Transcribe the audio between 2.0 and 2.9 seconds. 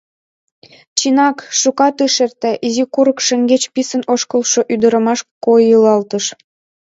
ыш эрте, изи